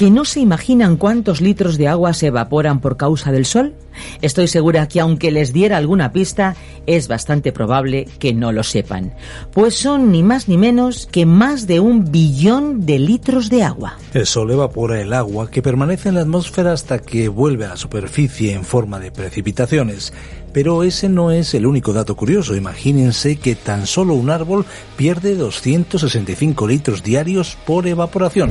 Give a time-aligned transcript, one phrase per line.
[0.00, 3.74] Que no se imaginan cuántos litros de agua se evaporan por causa del sol?
[4.22, 9.12] Estoy segura que aunque les diera alguna pista, es bastante probable que no lo sepan.
[9.52, 13.98] Pues son ni más ni menos que más de un billón de litros de agua.
[14.14, 17.76] El sol evapora el agua que permanece en la atmósfera hasta que vuelve a la
[17.76, 20.14] superficie en forma de precipitaciones.
[20.54, 22.56] Pero ese no es el único dato curioso.
[22.56, 24.64] Imagínense que tan solo un árbol
[24.96, 28.50] pierde 265 litros diarios por evaporación.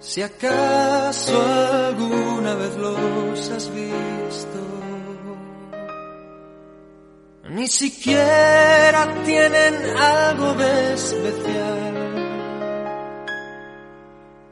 [0.00, 1.42] Si acaso
[1.88, 4.77] alguna vez los has visto
[7.50, 11.94] ni siquiera tienen algo de especial.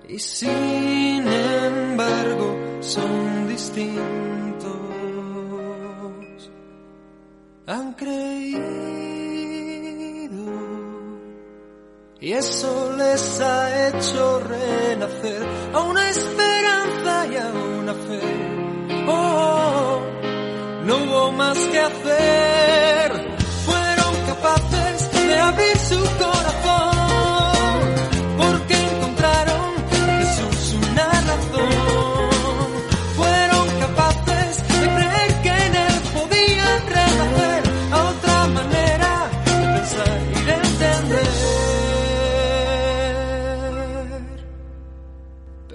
[0.09, 4.07] Y sin embargo son distintos.
[7.67, 8.67] Han creído.
[12.21, 18.21] Y eso les ha hecho renacer a una esperanza y a una fe.
[19.09, 20.01] Oh,
[20.85, 22.86] no hubo más que hacer.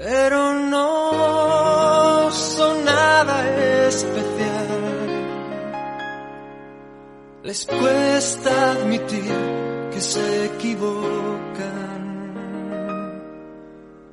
[0.03, 3.47] Pero no son nada
[3.87, 4.67] especial.
[7.43, 9.31] Les cuesta admitir
[9.93, 12.01] que se equivocan.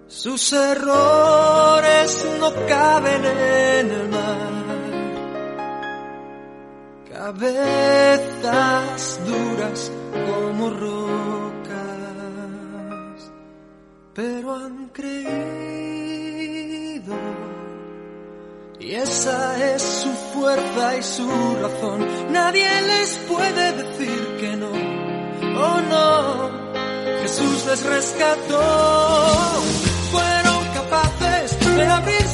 [0.09, 4.59] Sus errores no caben en el mar.
[7.11, 11.79] Cabezas duras como rocas,
[14.13, 15.68] pero han creído.
[18.89, 21.29] Y esa es su fuerza y su
[21.61, 22.07] razón.
[22.31, 24.71] Nadie les puede decir que no.
[24.71, 26.51] Oh no,
[27.21, 28.63] Jesús les rescató.
[30.11, 32.28] Fueron capaces de abrir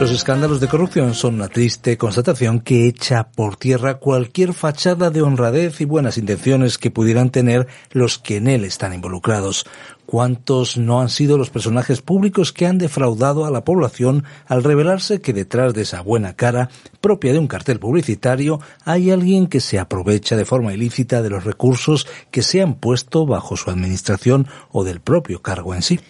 [0.00, 5.20] Los escándalos de corrupción son una triste constatación que echa por tierra cualquier fachada de
[5.20, 9.66] honradez y buenas intenciones que pudieran tener los que en él están involucrados.
[10.06, 15.20] ¿Cuántos no han sido los personajes públicos que han defraudado a la población al revelarse
[15.20, 16.70] que detrás de esa buena cara,
[17.02, 21.44] propia de un cartel publicitario, hay alguien que se aprovecha de forma ilícita de los
[21.44, 26.00] recursos que se han puesto bajo su administración o del propio cargo en sí?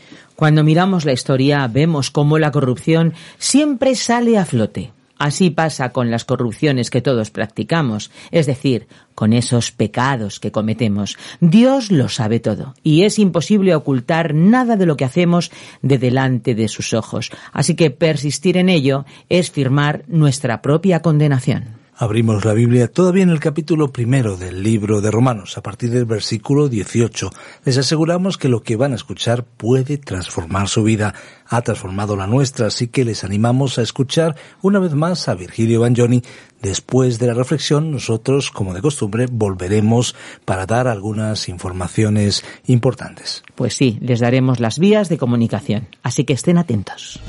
[0.41, 4.91] Cuando miramos la historia vemos cómo la corrupción siempre sale a flote.
[5.19, 11.19] Así pasa con las corrupciones que todos practicamos, es decir, con esos pecados que cometemos.
[11.41, 15.51] Dios lo sabe todo y es imposible ocultar nada de lo que hacemos
[15.83, 17.31] de delante de sus ojos.
[17.53, 21.80] Así que persistir en ello es firmar nuestra propia condenación.
[22.01, 26.07] Abrimos la Biblia todavía en el capítulo primero del libro de Romanos, a partir del
[26.07, 27.31] versículo 18.
[27.67, 31.15] Les aseguramos que lo que van a escuchar puede transformar su vida.
[31.47, 35.83] Ha transformado la nuestra, así que les animamos a escuchar una vez más a Virgilio
[35.83, 36.23] Bagnoni.
[36.63, 40.17] Después de la reflexión, nosotros, como de costumbre, volveremos
[40.47, 43.43] para dar algunas informaciones importantes.
[43.57, 47.21] Pues sí, les daremos las vías de comunicación, así que estén atentos.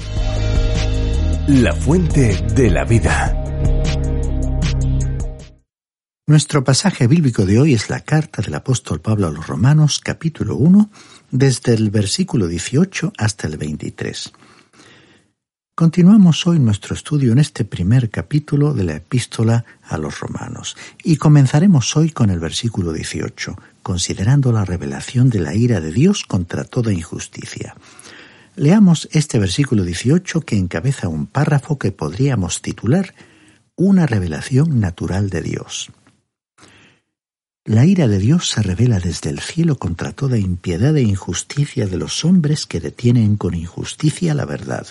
[1.50, 3.41] La fuente de la vida.
[6.28, 10.56] Nuestro pasaje bíblico de hoy es la carta del apóstol Pablo a los Romanos capítulo
[10.56, 10.92] 1,
[11.32, 14.32] desde el versículo 18 hasta el 23.
[15.74, 21.18] Continuamos hoy nuestro estudio en este primer capítulo de la epístola a los Romanos y
[21.18, 26.66] comenzaremos hoy con el versículo 18, considerando la revelación de la ira de Dios contra
[26.66, 27.76] toda injusticia.
[28.56, 33.16] Leamos este versículo 18 que encabeza un párrafo que podríamos titular
[33.76, 35.90] Una revelación natural de Dios.
[37.66, 41.96] La ira de Dios se revela desde el cielo contra toda impiedad e injusticia de
[41.96, 44.88] los hombres que detienen con injusticia la verdad.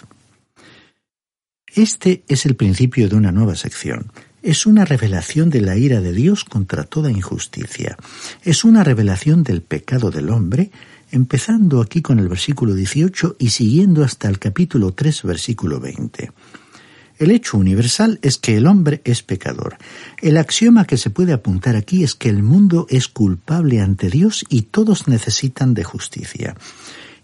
[1.67, 4.13] Este es el principio de una nueva sección.
[4.41, 7.97] Es una revelación de la ira de Dios contra toda injusticia.
[8.45, 10.71] Es una revelación del pecado del hombre,
[11.11, 16.31] empezando aquí con el versículo 18 y siguiendo hasta el capítulo 3, versículo 20.
[17.21, 19.77] El hecho universal es que el hombre es pecador.
[20.23, 24.43] El axioma que se puede apuntar aquí es que el mundo es culpable ante Dios
[24.49, 26.57] y todos necesitan de justicia.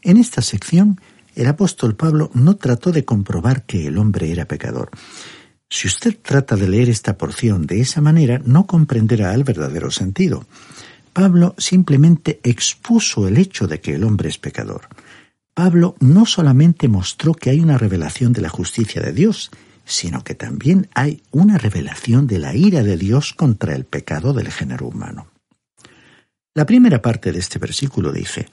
[0.03, 1.01] En esta sección,
[1.35, 4.91] el apóstol Pablo no trató de comprobar que el hombre era pecador.
[5.71, 10.47] Si usted trata de leer esta porción de esa manera, no comprenderá el verdadero sentido.
[11.15, 14.89] Pablo simplemente expuso el hecho de que el hombre es pecador.
[15.55, 19.51] Pablo no solamente mostró que hay una revelación de la justicia de Dios,
[19.87, 24.51] sino que también hay una revelación de la ira de Dios contra el pecado del
[24.51, 25.29] género humano.
[26.55, 28.49] La primera parte de este versículo dice,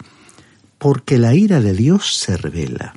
[0.77, 2.93] porque la ira de Dios se revela.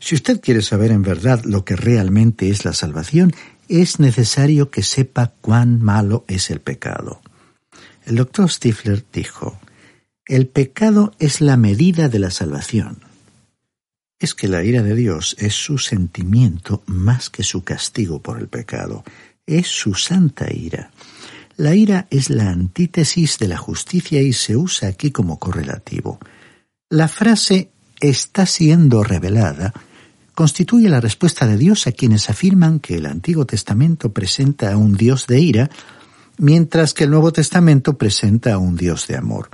[0.00, 3.34] Si usted quiere saber en verdad lo que realmente es la salvación,
[3.68, 7.20] es necesario que sepa cuán malo es el pecado.
[8.06, 9.60] El doctor Stifler dijo,
[10.24, 13.07] el pecado es la medida de la salvación
[14.18, 18.48] es que la ira de Dios es su sentimiento más que su castigo por el
[18.48, 19.04] pecado,
[19.46, 20.90] es su santa ira.
[21.56, 26.18] La ira es la antítesis de la justicia y se usa aquí como correlativo.
[26.88, 27.70] La frase
[28.00, 29.72] está siendo revelada
[30.38, 34.94] constituye la respuesta de Dios a quienes afirman que el Antiguo Testamento presenta a un
[34.94, 35.68] Dios de ira,
[36.36, 39.48] mientras que el Nuevo Testamento presenta a un Dios de amor.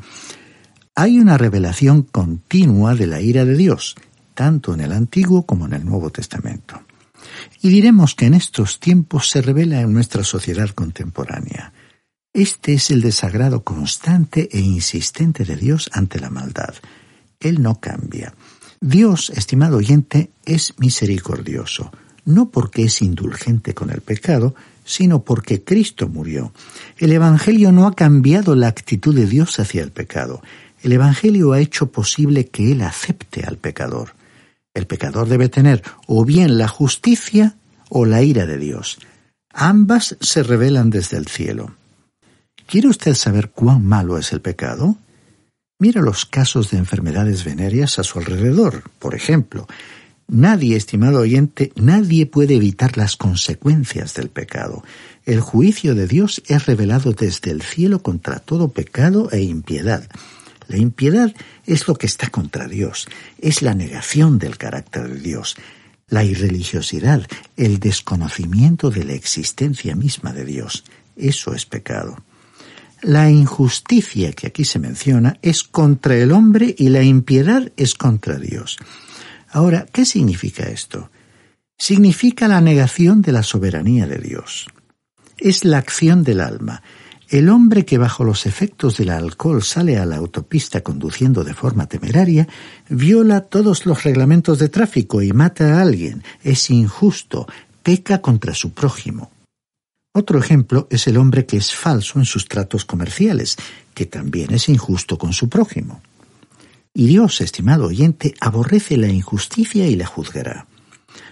[0.94, 3.96] Hay una revelación continua de la ira de Dios,
[4.34, 6.80] tanto en el Antiguo como en el Nuevo Testamento.
[7.62, 11.72] Y diremos que en estos tiempos se revela en nuestra sociedad contemporánea.
[12.32, 16.74] Este es el desagrado constante e insistente de Dios ante la maldad.
[17.40, 18.34] Él no cambia.
[18.80, 21.92] Dios, estimado oyente, es misericordioso,
[22.24, 26.52] no porque es indulgente con el pecado, sino porque Cristo murió.
[26.98, 30.42] El Evangelio no ha cambiado la actitud de Dios hacia el pecado.
[30.82, 34.14] El Evangelio ha hecho posible que Él acepte al pecador.
[34.74, 37.54] El pecador debe tener o bien la justicia
[37.88, 38.98] o la ira de Dios.
[39.52, 41.76] Ambas se revelan desde el cielo.
[42.66, 44.96] ¿Quiere usted saber cuán malo es el pecado?
[45.78, 48.82] Mira los casos de enfermedades venéreas a su alrededor.
[48.98, 49.68] Por ejemplo,
[50.26, 54.82] nadie, estimado oyente, nadie puede evitar las consecuencias del pecado.
[55.24, 60.08] El juicio de Dios es revelado desde el cielo contra todo pecado e impiedad.
[60.68, 61.34] La impiedad
[61.66, 63.06] es lo que está contra Dios,
[63.38, 65.56] es la negación del carácter de Dios,
[66.08, 70.84] la irreligiosidad, el desconocimiento de la existencia misma de Dios.
[71.16, 72.16] Eso es pecado.
[73.02, 78.38] La injusticia que aquí se menciona es contra el hombre y la impiedad es contra
[78.38, 78.78] Dios.
[79.50, 81.10] Ahora, ¿qué significa esto?
[81.78, 84.68] significa la negación de la soberanía de Dios.
[85.38, 86.82] Es la acción del alma.
[87.34, 91.88] El hombre que bajo los efectos del alcohol sale a la autopista conduciendo de forma
[91.88, 92.46] temeraria,
[92.88, 97.48] viola todos los reglamentos de tráfico y mata a alguien, es injusto,
[97.82, 99.32] peca contra su prójimo.
[100.14, 103.56] Otro ejemplo es el hombre que es falso en sus tratos comerciales,
[103.94, 106.02] que también es injusto con su prójimo.
[106.94, 110.68] Y Dios, estimado oyente, aborrece la injusticia y la juzgará.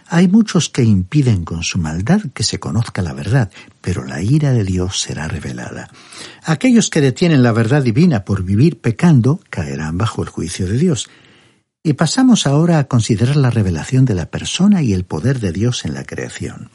[0.09, 4.53] Hay muchos que impiden con su maldad que se conozca la verdad, pero la ira
[4.53, 5.91] de Dios será revelada.
[6.45, 11.09] Aquellos que detienen la verdad divina por vivir pecando caerán bajo el juicio de Dios.
[11.83, 15.85] Y pasamos ahora a considerar la revelación de la persona y el poder de Dios
[15.85, 16.71] en la creación.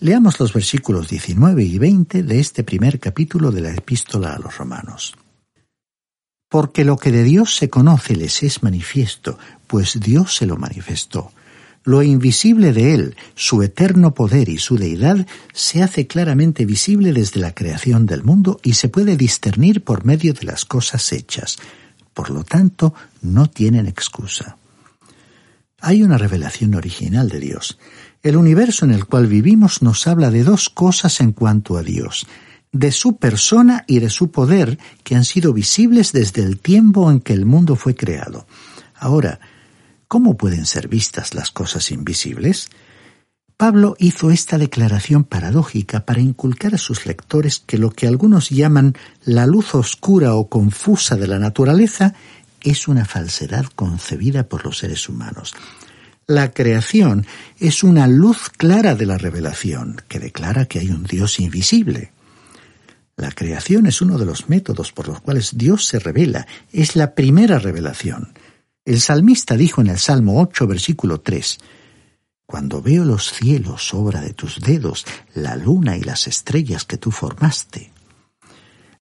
[0.00, 4.58] Leamos los versículos 19 y 20 de este primer capítulo de la epístola a los
[4.58, 5.14] romanos.
[6.50, 11.32] Porque lo que de Dios se conoce les es manifiesto, pues Dios se lo manifestó
[11.84, 17.40] lo invisible de Él, su eterno poder y su deidad, se hace claramente visible desde
[17.40, 21.58] la creación del mundo y se puede discernir por medio de las cosas hechas.
[22.14, 24.56] Por lo tanto, no tienen excusa.
[25.80, 27.78] Hay una revelación original de Dios.
[28.22, 32.26] El universo en el cual vivimos nos habla de dos cosas en cuanto a Dios,
[32.72, 37.20] de su persona y de su poder, que han sido visibles desde el tiempo en
[37.20, 38.46] que el mundo fue creado.
[38.94, 39.40] Ahora,
[40.14, 42.68] ¿Cómo pueden ser vistas las cosas invisibles?
[43.56, 48.94] Pablo hizo esta declaración paradójica para inculcar a sus lectores que lo que algunos llaman
[49.24, 52.14] la luz oscura o confusa de la naturaleza
[52.62, 55.52] es una falsedad concebida por los seres humanos.
[56.28, 57.26] La creación
[57.58, 62.12] es una luz clara de la revelación, que declara que hay un Dios invisible.
[63.16, 67.16] La creación es uno de los métodos por los cuales Dios se revela, es la
[67.16, 68.32] primera revelación.
[68.84, 71.58] El salmista dijo en el Salmo 8, versículo 3,
[72.44, 77.10] Cuando veo los cielos, obra de tus dedos, la luna y las estrellas que tú
[77.10, 77.90] formaste.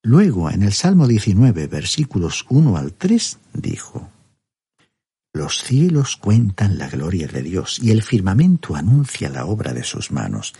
[0.01, 4.09] Luego, en el Salmo 19, versículos 1 al 3, dijo,
[5.33, 10.11] Los cielos cuentan la gloria de Dios y el firmamento anuncia la obra de sus
[10.11, 10.53] manos.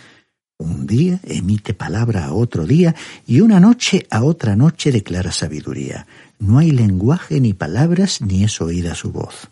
[0.64, 2.96] Un día emite palabra a otro día
[3.28, 6.08] y una noche a otra noche declara sabiduría
[6.40, 9.50] no hay lenguaje ni palabras ni es oída su voz.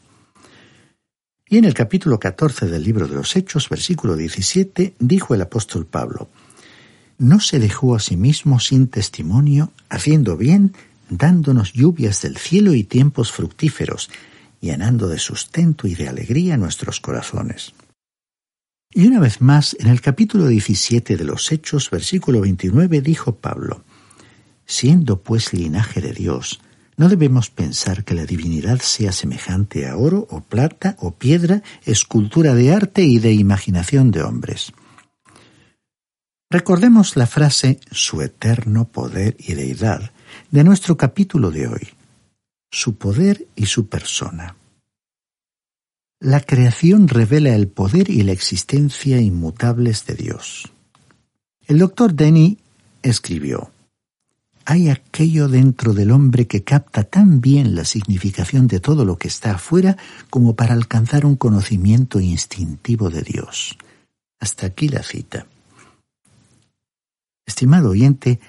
[1.49, 5.85] Y en el capítulo 14 del libro de los Hechos, versículo 17, dijo el apóstol
[5.85, 6.29] Pablo,
[7.17, 10.73] No se dejó a sí mismo sin testimonio, haciendo bien,
[11.09, 14.09] dándonos lluvias del cielo y tiempos fructíferos,
[14.61, 17.73] llenando de sustento y de alegría nuestros corazones.
[18.93, 23.85] Y una vez más, en el capítulo 17 de los Hechos, versículo 29, dijo Pablo,
[24.65, 26.59] Siendo pues linaje de Dios,
[26.97, 32.53] no debemos pensar que la divinidad sea semejante a oro o plata o piedra, escultura
[32.53, 34.73] de arte y de imaginación de hombres.
[36.49, 40.11] Recordemos la frase su eterno poder y deidad
[40.51, 41.89] de nuestro capítulo de hoy,
[42.69, 44.57] su poder y su persona.
[46.23, 50.71] La creación revela el poder y la existencia inmutables de Dios.
[51.65, 52.59] El doctor Denny
[53.01, 53.71] escribió,
[54.63, 59.29] hay aquello dentro del hombre que capta tan bien la significación de todo lo que
[59.29, 59.97] está afuera
[60.29, 63.75] como para alcanzar un conocimiento instintivo de Dios.
[64.39, 65.47] Hasta aquí la cita.
[67.47, 68.39] Estimado oyente,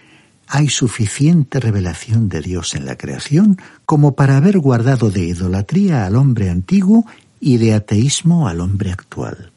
[0.46, 6.16] hay suficiente revelación de Dios en la creación como para haber guardado de idolatría al
[6.16, 7.06] hombre antiguo
[7.44, 9.50] y de ateísmo al hombre actual.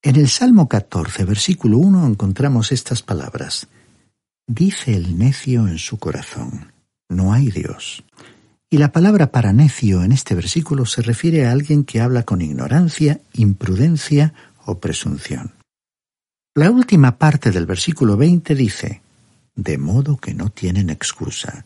[0.00, 3.66] En el Salmo 14, versículo 1 encontramos estas palabras.
[4.46, 6.72] Dice el necio en su corazón,
[7.08, 8.04] no hay Dios.
[8.70, 12.40] Y la palabra para necio en este versículo se refiere a alguien que habla con
[12.40, 14.32] ignorancia, imprudencia
[14.64, 15.54] o presunción.
[16.54, 19.02] La última parte del versículo 20 dice,
[19.56, 21.64] de modo que no tienen excusa.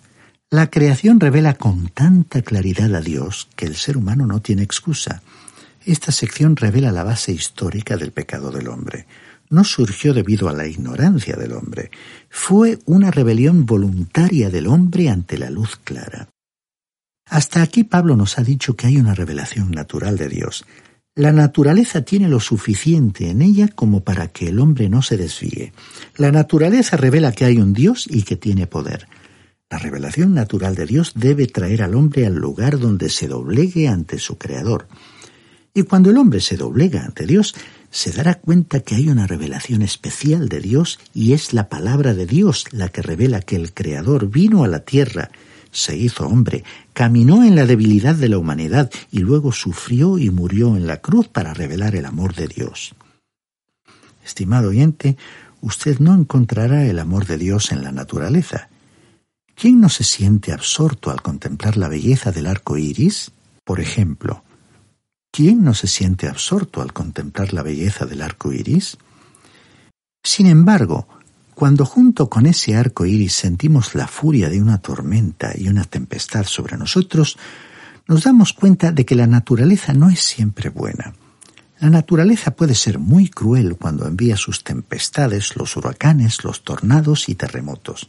[0.50, 5.23] La creación revela con tanta claridad a Dios que el ser humano no tiene excusa.
[5.85, 9.07] Esta sección revela la base histórica del pecado del hombre
[9.50, 11.91] no surgió debido a la ignorancia del hombre,
[12.29, 16.29] fue una rebelión voluntaria del hombre ante la luz clara.
[17.29, 20.65] Hasta aquí Pablo nos ha dicho que hay una revelación natural de Dios.
[21.15, 25.73] La naturaleza tiene lo suficiente en ella como para que el hombre no se desvíe.
[26.17, 29.09] La naturaleza revela que hay un Dios y que tiene poder.
[29.69, 34.19] La revelación natural de Dios debe traer al hombre al lugar donde se doblegue ante
[34.21, 34.87] su Creador.
[35.75, 37.53] Y cuando el hombre se doblega ante Dios,
[37.91, 42.27] se dará cuenta que hay una revelación especial de Dios y es la palabra de
[42.27, 45.31] Dios la que revela que el Creador vino a la tierra,
[45.73, 50.77] se hizo hombre, caminó en la debilidad de la humanidad y luego sufrió y murió
[50.77, 52.95] en la cruz para revelar el amor de Dios.
[54.25, 55.17] Estimado oyente,
[55.61, 58.71] usted no encontrará el amor de Dios en la naturaleza.
[59.59, 63.31] ¿Quién no se siente absorto al contemplar la belleza del arco iris?
[63.65, 64.45] Por ejemplo,
[65.33, 68.99] ¿quién no se siente absorto al contemplar la belleza del arco iris?
[70.23, 71.09] Sin embargo,
[71.55, 76.45] cuando junto con ese arco iris sentimos la furia de una tormenta y una tempestad
[76.45, 77.39] sobre nosotros,
[78.07, 81.15] nos damos cuenta de que la naturaleza no es siempre buena.
[81.81, 87.35] La naturaleza puede ser muy cruel cuando envía sus tempestades, los huracanes, los tornados y
[87.37, 88.07] terremotos.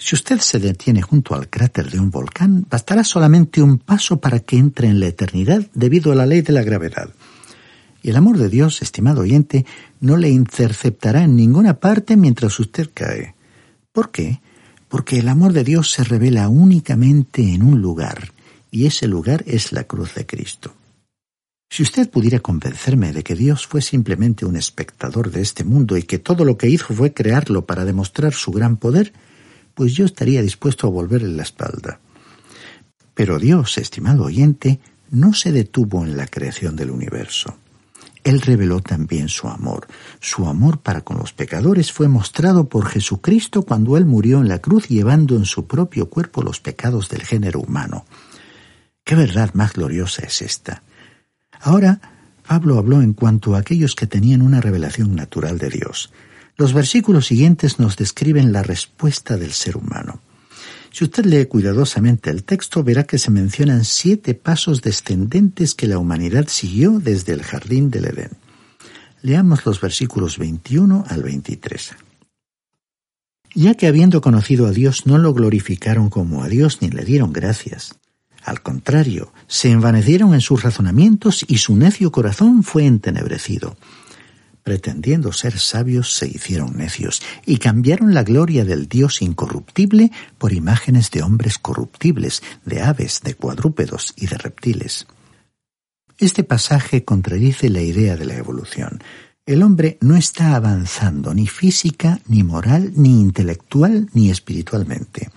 [0.00, 4.38] Si usted se detiene junto al cráter de un volcán, bastará solamente un paso para
[4.38, 7.10] que entre en la eternidad debido a la ley de la gravedad.
[8.00, 9.66] Y el amor de Dios, estimado oyente,
[10.00, 13.34] no le interceptará en ninguna parte mientras usted cae.
[13.92, 14.40] ¿Por qué?
[14.88, 18.32] Porque el amor de Dios se revela únicamente en un lugar,
[18.70, 20.72] y ese lugar es la cruz de Cristo.
[21.70, 26.04] Si usted pudiera convencerme de que Dios fue simplemente un espectador de este mundo y
[26.04, 29.12] que todo lo que hizo fue crearlo para demostrar su gran poder,
[29.78, 32.00] pues yo estaría dispuesto a volverle la espalda.
[33.14, 37.54] Pero Dios, estimado oyente, no se detuvo en la creación del universo.
[38.24, 39.86] Él reveló también su amor.
[40.18, 44.58] Su amor para con los pecadores fue mostrado por Jesucristo cuando Él murió en la
[44.58, 48.04] cruz llevando en su propio cuerpo los pecados del género humano.
[49.04, 50.82] ¿Qué verdad más gloriosa es esta?
[51.60, 52.00] Ahora,
[52.44, 56.10] Pablo habló en cuanto a aquellos que tenían una revelación natural de Dios.
[56.58, 60.20] Los versículos siguientes nos describen la respuesta del ser humano.
[60.90, 65.98] Si usted lee cuidadosamente el texto, verá que se mencionan siete pasos descendentes que la
[65.98, 68.30] humanidad siguió desde el jardín del Edén.
[69.22, 71.92] Leamos los versículos 21 al 23.
[73.54, 77.32] Ya que habiendo conocido a Dios no lo glorificaron como a Dios ni le dieron
[77.32, 77.94] gracias.
[78.42, 83.76] Al contrario, se envanecieron en sus razonamientos y su necio corazón fue entenebrecido
[84.68, 91.10] pretendiendo ser sabios, se hicieron necios y cambiaron la gloria del Dios incorruptible por imágenes
[91.10, 95.06] de hombres corruptibles, de aves, de cuadrúpedos y de reptiles.
[96.18, 99.02] Este pasaje contradice la idea de la evolución.
[99.46, 105.30] El hombre no está avanzando ni física, ni moral, ni intelectual, ni espiritualmente.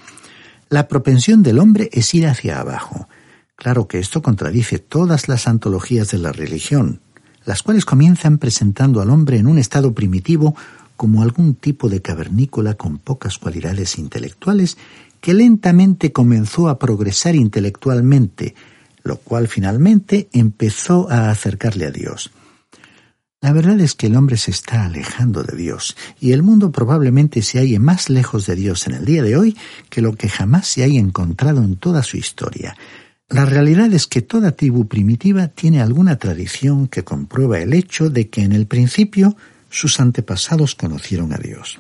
[0.68, 3.08] La propensión del hombre es ir hacia abajo.
[3.56, 7.00] Claro que esto contradice todas las antologías de la religión,
[7.46, 10.56] las cuales comienzan presentando al hombre en un estado primitivo
[10.96, 14.78] como algún tipo de cavernícola con pocas cualidades intelectuales
[15.20, 18.56] que lentamente comenzó a progresar intelectualmente,
[19.04, 22.32] lo cual finalmente empezó a acercarle a Dios.
[23.44, 27.42] La verdad es que el hombre se está alejando de Dios y el mundo probablemente
[27.42, 29.58] se halle más lejos de Dios en el día de hoy
[29.90, 32.78] que lo que jamás se haya encontrado en toda su historia,
[33.32, 38.30] la realidad es que toda tribu primitiva tiene alguna tradición que comprueba el hecho de
[38.30, 39.38] que en el principio
[39.70, 41.80] sus antepasados conocieron a Dios.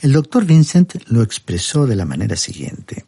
[0.00, 3.06] El doctor Vincent lo expresó de la manera siguiente.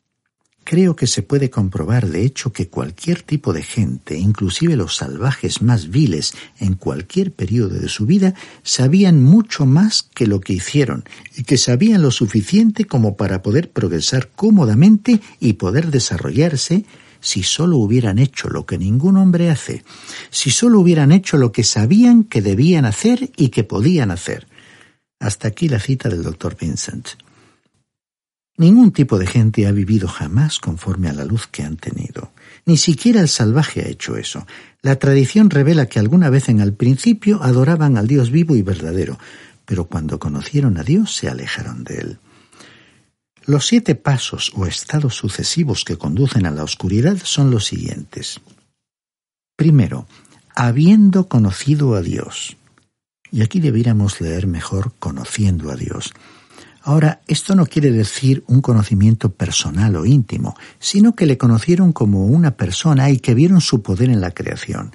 [0.64, 5.62] Creo que se puede comprobar de hecho que cualquier tipo de gente, inclusive los salvajes
[5.62, 11.04] más viles en cualquier periodo de su vida, sabían mucho más que lo que hicieron
[11.36, 16.84] y que sabían lo suficiente como para poder progresar cómodamente y poder desarrollarse
[17.20, 19.84] si sólo hubieran hecho lo que ningún hombre hace,
[20.30, 24.46] si sólo hubieran hecho lo que sabían que debían hacer y que podían hacer.
[25.18, 27.08] Hasta aquí la cita del doctor Vincent.
[28.60, 32.30] Ningún tipo de gente ha vivido jamás conforme a la luz que han tenido.
[32.66, 34.46] Ni siquiera el salvaje ha hecho eso.
[34.82, 39.18] La tradición revela que alguna vez en el principio adoraban al Dios vivo y verdadero,
[39.64, 42.18] pero cuando conocieron a Dios se alejaron de él.
[43.46, 48.42] Los siete pasos o estados sucesivos que conducen a la oscuridad son los siguientes.
[49.56, 50.06] Primero,
[50.54, 52.58] habiendo conocido a Dios.
[53.32, 56.12] Y aquí debiéramos leer mejor conociendo a Dios.
[56.82, 62.26] Ahora, esto no quiere decir un conocimiento personal o íntimo, sino que le conocieron como
[62.26, 64.92] una persona y que vieron su poder en la creación.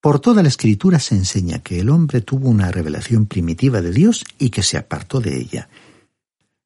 [0.00, 4.24] Por toda la escritura se enseña que el hombre tuvo una revelación primitiva de Dios
[4.38, 5.68] y que se apartó de ella.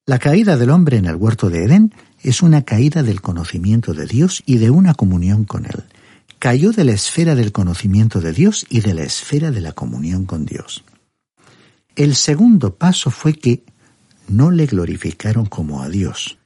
[0.06, 4.06] La caída del hombre en el huerto de Edén es una caída del conocimiento de
[4.06, 5.84] Dios y de una comunión con Él.
[6.38, 10.26] Cayó de la esfera del conocimiento de Dios y de la esfera de la comunión
[10.26, 10.84] con Dios.
[11.96, 13.64] El segundo paso fue que
[14.28, 16.38] no le glorificaron como a Dios.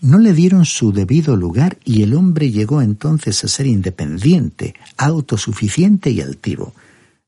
[0.00, 6.10] No le dieron su debido lugar y el hombre llegó entonces a ser independiente, autosuficiente
[6.10, 6.74] y altivo.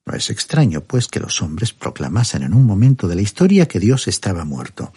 [0.05, 3.81] No es extraño, pues, que los hombres proclamasen en un momento de la historia que
[3.81, 4.93] Dios estaba muerto.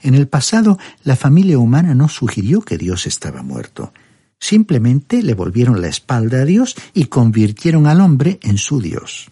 [0.00, 3.92] En el pasado, la familia humana no sugirió que Dios estaba muerto.
[4.38, 9.30] Simplemente le volvieron la espalda a Dios y convirtieron al hombre en su Dios.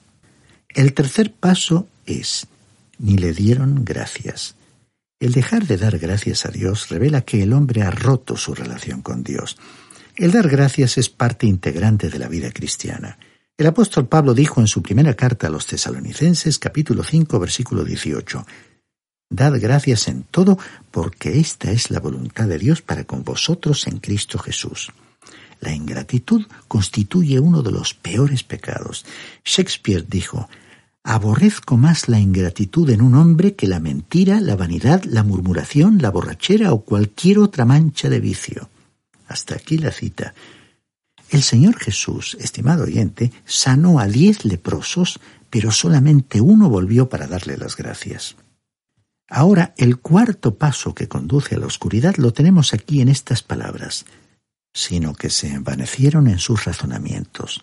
[0.68, 2.48] El tercer paso es,
[2.98, 4.56] ni le dieron gracias.
[5.18, 9.02] El dejar de dar gracias a Dios revela que el hombre ha roto su relación
[9.02, 9.56] con Dios.
[10.16, 13.18] El dar gracias es parte integrante de la vida cristiana.
[13.58, 18.46] El apóstol Pablo dijo en su primera carta a los tesalonicenses capítulo 5 versículo 18,
[19.28, 20.58] Dad gracias en todo,
[20.90, 24.92] porque esta es la voluntad de Dios para con vosotros en Cristo Jesús.
[25.60, 29.04] La ingratitud constituye uno de los peores pecados.
[29.44, 30.48] Shakespeare dijo,
[31.08, 36.10] Aborrezco más la ingratitud en un hombre que la mentira, la vanidad, la murmuración, la
[36.10, 38.68] borrachera o cualquier otra mancha de vicio.
[39.28, 40.34] Hasta aquí la cita.
[41.30, 47.56] El Señor Jesús, estimado oyente, sanó a diez leprosos, pero solamente uno volvió para darle
[47.56, 48.34] las gracias.
[49.28, 54.06] Ahora, el cuarto paso que conduce a la oscuridad lo tenemos aquí en estas palabras,
[54.74, 57.62] sino que se envanecieron en sus razonamientos.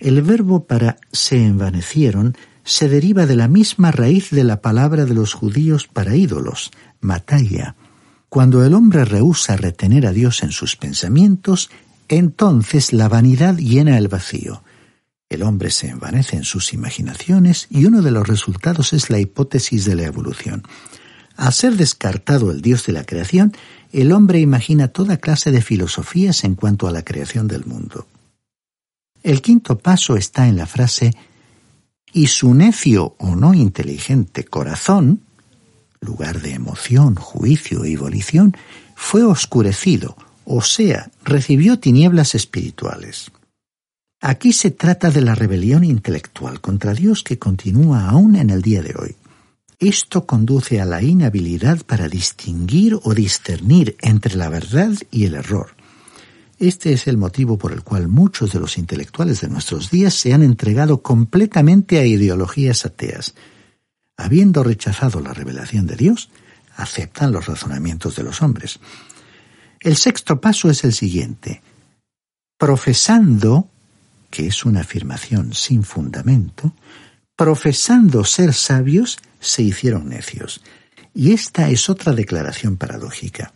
[0.00, 5.14] El verbo para se envanecieron se deriva de la misma raíz de la palabra de
[5.14, 7.74] los judíos para ídolos, mataya.
[8.28, 11.70] Cuando el hombre rehúsa retener a Dios en sus pensamientos,
[12.08, 14.62] entonces la vanidad llena el vacío.
[15.30, 19.84] El hombre se envanece en sus imaginaciones y uno de los resultados es la hipótesis
[19.84, 20.62] de la evolución.
[21.36, 23.52] Al ser descartado el Dios de la creación,
[23.92, 28.06] el hombre imagina toda clase de filosofías en cuanto a la creación del mundo.
[29.22, 31.12] El quinto paso está en la frase
[32.12, 35.20] y su necio o no inteligente corazón,
[36.00, 38.56] lugar de emoción, juicio y volición,
[38.94, 43.30] fue oscurecido, o sea, recibió tinieblas espirituales.
[44.20, 48.82] Aquí se trata de la rebelión intelectual contra Dios que continúa aún en el día
[48.82, 49.16] de hoy.
[49.78, 55.77] Esto conduce a la inhabilidad para distinguir o discernir entre la verdad y el error.
[56.58, 60.34] Este es el motivo por el cual muchos de los intelectuales de nuestros días se
[60.34, 63.34] han entregado completamente a ideologías ateas.
[64.16, 66.30] Habiendo rechazado la revelación de Dios,
[66.76, 68.80] aceptan los razonamientos de los hombres.
[69.78, 71.62] El sexto paso es el siguiente.
[72.58, 73.68] Profesando,
[74.28, 76.72] que es una afirmación sin fundamento,
[77.36, 80.60] profesando ser sabios, se hicieron necios.
[81.14, 83.52] Y esta es otra declaración paradójica.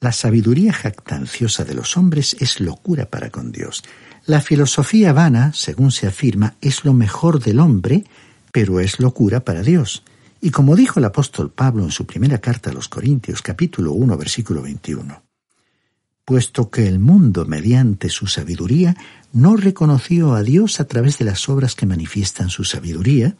[0.00, 3.82] La sabiduría jactanciosa de los hombres es locura para con Dios.
[4.26, 8.04] La filosofía vana, según se afirma, es lo mejor del hombre,
[8.52, 10.04] pero es locura para Dios.
[10.40, 14.16] Y como dijo el apóstol Pablo en su primera carta a los Corintios capítulo 1
[14.16, 15.20] versículo 21,
[16.24, 18.96] puesto que el mundo mediante su sabiduría
[19.32, 23.34] no reconoció a Dios a través de las obras que manifiestan su sabiduría,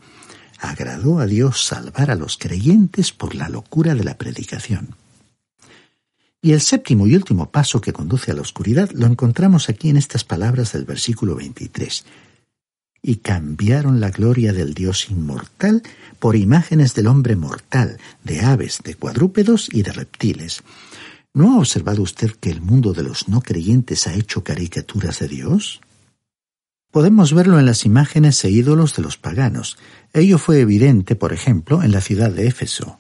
[0.59, 4.97] agradó a Dios salvar a los creyentes por la locura de la predicación.
[6.40, 9.96] Y el séptimo y último paso que conduce a la oscuridad lo encontramos aquí en
[9.96, 12.05] estas palabras del versículo 23.
[13.03, 15.83] Y cambiaron la gloria del Dios inmortal
[16.18, 20.62] por imágenes del hombre mortal, de aves, de cuadrúpedos y de reptiles.
[21.35, 25.29] ¿No ha observado usted que el mundo de los no creyentes ha hecho caricaturas de
[25.29, 25.81] Dios?
[26.90, 29.77] Podemos verlo en las imágenes e ídolos de los paganos.
[30.12, 32.98] Ello fue evidente, por ejemplo, en la ciudad de Éfeso.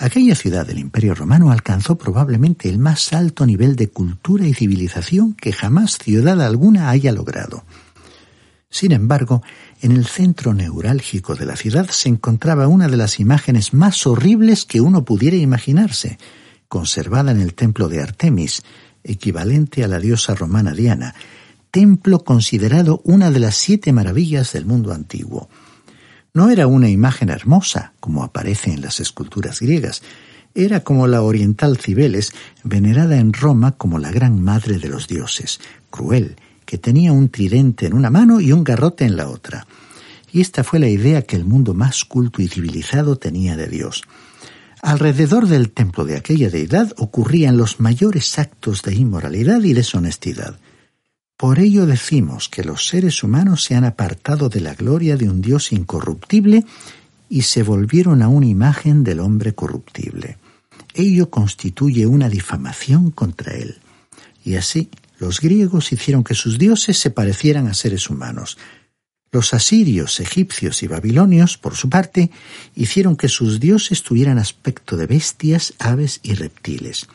[0.00, 5.34] Aquella ciudad del Imperio Romano alcanzó probablemente el más alto nivel de cultura y civilización
[5.34, 7.64] que jamás ciudad alguna haya logrado.
[8.70, 9.42] Sin embargo,
[9.80, 14.64] en el centro neurálgico de la ciudad se encontraba una de las imágenes más horribles
[14.64, 16.18] que uno pudiera imaginarse,
[16.68, 18.62] conservada en el templo de Artemis,
[19.02, 21.16] equivalente a la diosa romana Diana,
[21.72, 25.48] templo considerado una de las siete maravillas del mundo antiguo.
[26.34, 30.02] No era una imagen hermosa, como aparece en las esculturas griegas,
[30.54, 32.32] era como la oriental Cibeles,
[32.64, 35.60] venerada en Roma como la gran madre de los dioses,
[35.90, 39.66] cruel, que tenía un tridente en una mano y un garrote en la otra.
[40.32, 44.02] Y esta fue la idea que el mundo más culto y civilizado tenía de Dios.
[44.82, 50.58] Alrededor del templo de aquella deidad ocurrían los mayores actos de inmoralidad y deshonestidad.
[51.38, 55.40] Por ello decimos que los seres humanos se han apartado de la gloria de un
[55.40, 56.64] Dios incorruptible
[57.28, 60.36] y se volvieron a una imagen del hombre corruptible.
[60.94, 63.78] Ello constituye una difamación contra él.
[64.44, 68.58] Y así, los griegos hicieron que sus dioses se parecieran a seres humanos.
[69.30, 72.32] Los asirios, egipcios y babilonios, por su parte,
[72.74, 77.06] hicieron que sus dioses tuvieran aspecto de bestias, aves y reptiles.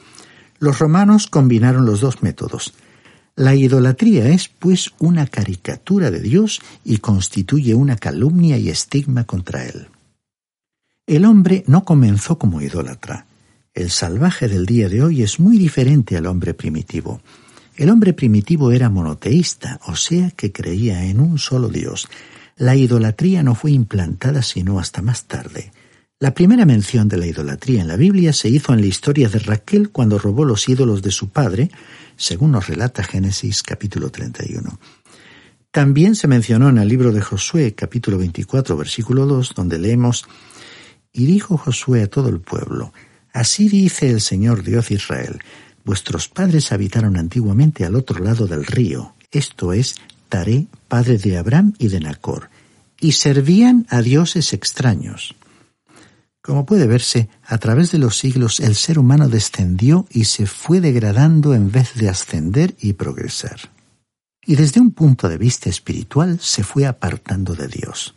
[0.60, 2.74] Los romanos combinaron los dos métodos,
[3.36, 9.66] la idolatría es, pues, una caricatura de Dios y constituye una calumnia y estigma contra
[9.66, 9.88] Él.
[11.08, 13.26] El hombre no comenzó como idólatra.
[13.74, 17.22] El salvaje del día de hoy es muy diferente al hombre primitivo.
[17.76, 22.08] El hombre primitivo era monoteísta, o sea que creía en un solo Dios.
[22.56, 25.72] La idolatría no fue implantada sino hasta más tarde.
[26.24, 29.40] La primera mención de la idolatría en la Biblia se hizo en la historia de
[29.40, 31.70] Raquel cuando robó los ídolos de su padre,
[32.16, 34.80] según nos relata Génesis capítulo 31.
[35.70, 40.24] También se mencionó en el libro de Josué capítulo 24 versículo 2 donde leemos
[41.12, 42.94] Y dijo Josué a todo el pueblo,
[43.34, 45.40] Así dice el Señor Dios Israel,
[45.84, 49.96] vuestros padres habitaron antiguamente al otro lado del río, esto es,
[50.30, 52.50] Taré, padre de Abraham y de Nacor,
[53.02, 55.36] y servían a dioses extraños.
[56.44, 60.82] Como puede verse, a través de los siglos el ser humano descendió y se fue
[60.82, 63.72] degradando en vez de ascender y progresar.
[64.46, 68.14] Y desde un punto de vista espiritual se fue apartando de Dios.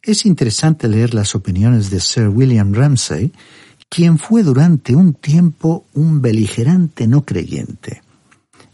[0.00, 3.32] Es interesante leer las opiniones de Sir William Ramsay,
[3.88, 8.02] quien fue durante un tiempo un beligerante no creyente.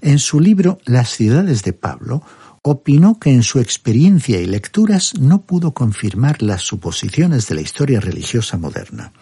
[0.03, 2.23] En su libro Las ciudades de Pablo,
[2.71, 8.01] opinó que en su experiencia y lecturas no pudo confirmar las suposiciones de la historia
[8.01, 9.13] religiosa moderna.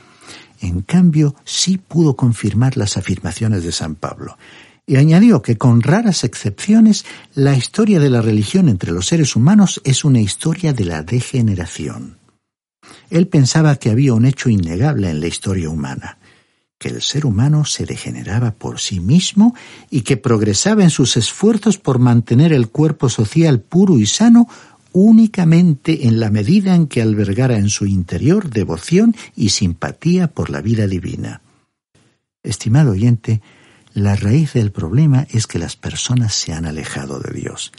[0.60, 4.36] En cambio, sí pudo confirmar las afirmaciones de San Pablo,
[4.86, 7.04] y añadió que con raras excepciones,
[7.34, 12.18] la historia de la religión entre los seres humanos es una historia de la degeneración.
[13.10, 16.18] Él pensaba que había un hecho innegable en la historia humana,
[16.78, 19.54] que el ser humano se degeneraba por sí mismo
[19.90, 24.48] y que progresaba en sus esfuerzos por mantener el cuerpo social puro y sano
[24.92, 30.62] únicamente en la medida en que albergara en su interior devoción y simpatía por la
[30.62, 31.42] vida divina.
[32.42, 33.42] Estimado oyente,
[33.92, 37.72] la raíz del problema es que las personas se han alejado de Dios.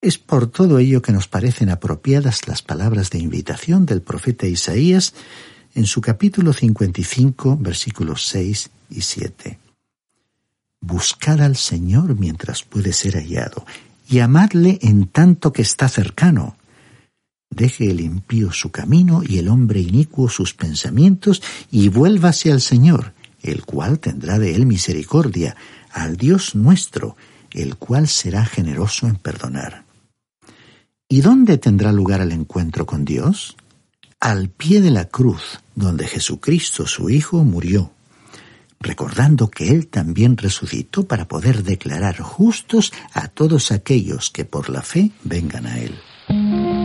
[0.00, 5.14] Es por todo ello que nos parecen apropiadas las palabras de invitación del profeta Isaías
[5.74, 9.58] en su capítulo 55, versículos 6 y 7.
[10.80, 13.64] Buscad al Señor mientras puede ser hallado,
[14.08, 16.56] y amadle en tanto que está cercano.
[17.50, 23.12] Deje el impío su camino y el hombre inicuo sus pensamientos, y vuélvase al Señor,
[23.42, 25.56] el cual tendrá de él misericordia,
[25.92, 27.16] al Dios nuestro,
[27.52, 29.84] el cual será generoso en perdonar.
[31.08, 33.56] ¿Y dónde tendrá lugar el encuentro con Dios?
[34.20, 37.92] Al pie de la cruz, donde Jesucristo, su Hijo, murió,
[38.78, 44.82] recordando que Él también resucitó para poder declarar justos a todos aquellos que por la
[44.82, 46.79] fe vengan a Él.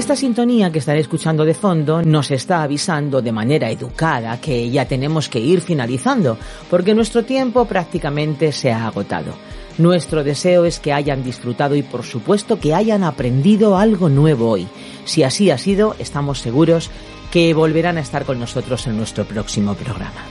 [0.00, 4.86] Esta sintonía que estaré escuchando de fondo nos está avisando de manera educada que ya
[4.88, 6.38] tenemos que ir finalizando,
[6.70, 9.34] porque nuestro tiempo prácticamente se ha agotado.
[9.76, 14.66] Nuestro deseo es que hayan disfrutado y por supuesto que hayan aprendido algo nuevo hoy.
[15.04, 16.88] Si así ha sido, estamos seguros
[17.30, 20.24] que volverán a estar con nosotros en nuestro próximo programa.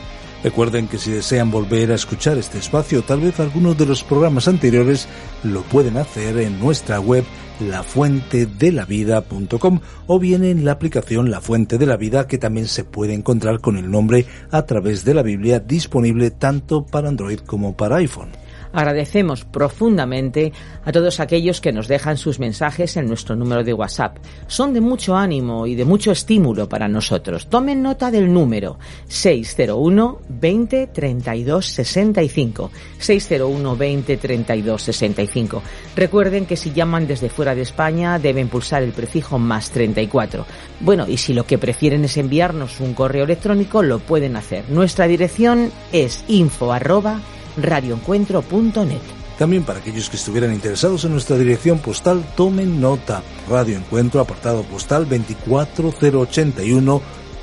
[0.44, 4.48] Recuerden que si desean volver a escuchar este espacio, tal vez algunos de los programas
[4.48, 5.10] anteriores,
[5.44, 7.26] lo pueden hacer en nuestra web
[7.60, 13.14] lafuentedelavida.com o bien en la aplicación La Fuente de la Vida que también se puede
[13.14, 17.98] encontrar con el nombre a través de la Biblia disponible tanto para Android como para
[17.98, 18.30] iPhone.
[18.72, 20.52] Agradecemos profundamente
[20.86, 24.18] a todos aquellos que nos dejan sus mensajes en nuestro número de WhatsApp.
[24.48, 27.48] Son de mucho ánimo y de mucho estímulo para nosotros.
[27.48, 28.78] Tomen nota del número
[29.08, 32.72] 601 20 32 65.
[33.00, 35.64] 601 20 32 65.
[35.96, 40.46] Recuerden que si llaman desde fuera de España deben pulsar el prefijo más 34.
[40.82, 44.70] Bueno, y si lo que prefieren es enviarnos un correo electrónico, lo pueden hacer.
[44.70, 46.72] Nuestra dirección es info
[47.64, 49.20] radioencuentro.net.
[49.40, 53.24] También para aquellos que estuvieran interesados en nuestra dirección postal, tomen nota.
[53.50, 57.02] Radio Encuentro, apartado postal 24081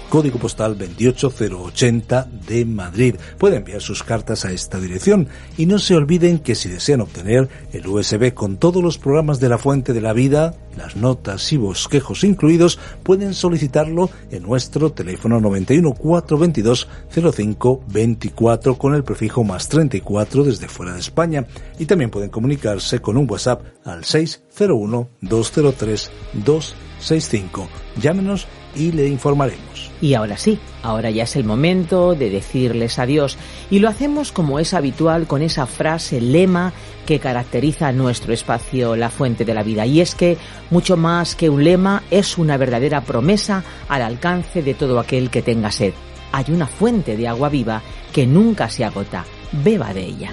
[0.08, 3.16] código postal 28080 de Madrid.
[3.38, 7.48] Pueden enviar sus cartas a esta dirección y no se olviden que si desean obtener
[7.72, 11.56] el USB con todos los programas de la Fuente de la Vida, las notas y
[11.56, 16.88] bosquejos incluidos, pueden solicitarlo en nuestro teléfono 91 422
[17.34, 21.46] 05 24 con el prefijo más 34 desde fuera de España
[21.78, 26.10] y también pueden comunicarse con un WhatsApp al 601 203
[26.98, 27.68] 265.
[28.00, 29.90] Llámenos y le informaremos.
[30.00, 33.38] Y ahora sí, ahora ya es el momento de decirles adiós
[33.70, 36.72] y lo hacemos como es habitual con esa frase lema
[37.06, 40.36] que caracteriza nuestro espacio La Fuente de la Vida y es que
[40.70, 45.42] mucho más que un lema es una verdadera promesa al alcance de todo aquel que
[45.42, 45.94] tenga sed.
[46.32, 47.80] Hay una fuente de agua viva
[48.12, 49.24] que nunca se agota.
[49.52, 50.32] Beba de ella.